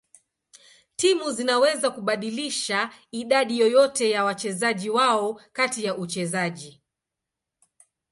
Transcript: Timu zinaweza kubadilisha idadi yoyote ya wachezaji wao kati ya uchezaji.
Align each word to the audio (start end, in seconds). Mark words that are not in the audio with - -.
Timu 0.95 1.31
zinaweza 1.31 1.91
kubadilisha 1.91 2.89
idadi 3.11 3.59
yoyote 3.59 4.09
ya 4.11 4.23
wachezaji 4.23 4.89
wao 4.89 5.41
kati 5.53 5.83
ya 5.85 5.97
uchezaji. 5.97 6.81